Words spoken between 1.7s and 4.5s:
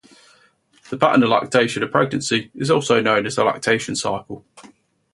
and pregnancy is known as the lactation cycle.